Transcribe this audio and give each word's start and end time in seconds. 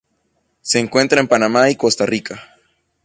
Se 0.61 0.79
encuentra 0.79 1.21
en 1.21 1.27
Panamá 1.27 1.69
y 1.69 1.75
Costa 1.75 2.07
Rica. 2.07 2.55